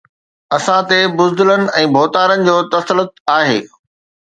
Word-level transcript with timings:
اسان 0.55 0.79
تي 0.93 0.97
بزدلن 1.19 1.63
۽ 1.83 1.85
ڀوتارن 1.97 2.39
جو 2.49 2.57
تسلط 2.77 3.11
آهي 3.39 3.61